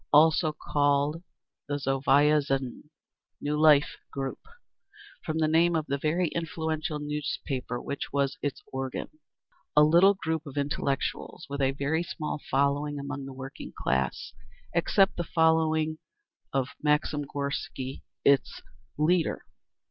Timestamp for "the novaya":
1.67-2.39